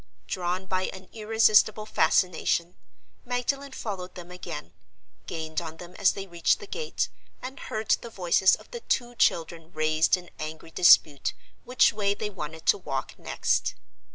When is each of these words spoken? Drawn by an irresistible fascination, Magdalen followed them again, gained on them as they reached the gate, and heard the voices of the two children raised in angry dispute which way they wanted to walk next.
Drawn 0.25 0.65
by 0.65 0.85
an 0.93 1.09
irresistible 1.13 1.85
fascination, 1.85 2.73
Magdalen 3.23 3.73
followed 3.73 4.15
them 4.15 4.31
again, 4.31 4.73
gained 5.27 5.61
on 5.61 5.77
them 5.77 5.93
as 5.99 6.13
they 6.13 6.25
reached 6.25 6.57
the 6.59 6.65
gate, 6.65 7.07
and 7.39 7.59
heard 7.59 7.91
the 7.91 8.09
voices 8.09 8.55
of 8.55 8.71
the 8.71 8.79
two 8.79 9.13
children 9.13 9.71
raised 9.73 10.17
in 10.17 10.31
angry 10.39 10.71
dispute 10.71 11.33
which 11.65 11.93
way 11.93 12.15
they 12.15 12.31
wanted 12.31 12.65
to 12.65 12.79
walk 12.79 13.19
next. 13.19 13.75